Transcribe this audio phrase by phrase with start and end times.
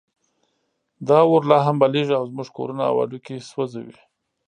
[1.07, 3.97] دا اور لا هم بلېږي او زموږ کورونه او هډوکي سوځوي.